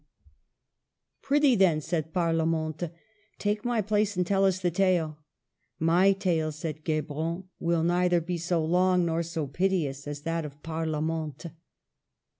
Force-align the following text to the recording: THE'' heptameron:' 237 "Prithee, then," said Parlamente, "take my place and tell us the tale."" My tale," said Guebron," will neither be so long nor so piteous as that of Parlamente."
THE'' 1.21 1.27
heptameron:' 1.35 1.59
237 1.59 1.59
"Prithee, 1.59 1.59
then," 1.59 1.79
said 1.81 2.11
Parlamente, 2.11 2.91
"take 3.37 3.63
my 3.63 3.81
place 3.83 4.17
and 4.17 4.25
tell 4.25 4.45
us 4.45 4.57
the 4.57 4.71
tale."" 4.71 5.19
My 5.93 6.11
tale," 6.13 6.51
said 6.51 6.83
Guebron," 6.83 7.43
will 7.59 7.83
neither 7.83 8.19
be 8.19 8.39
so 8.39 8.65
long 8.65 9.05
nor 9.05 9.21
so 9.21 9.45
piteous 9.45 10.07
as 10.07 10.21
that 10.21 10.43
of 10.43 10.63
Parlamente." 10.63 11.51